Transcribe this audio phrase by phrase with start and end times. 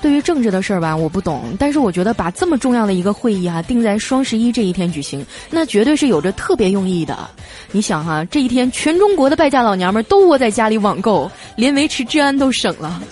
[0.00, 1.56] 对于政治的事儿吧，我不懂。
[1.58, 7.28] 但是我觉得把这么重要的一个会议啊定在双十一这一天举行，那绝对是有着特别用意的。
[7.72, 13.02] 你想哈，这一天全中国的败家老娘们都窝在家里网购，连维持治安都省了。